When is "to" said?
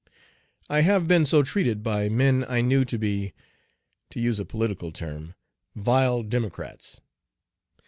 2.85-2.97, 4.09-4.19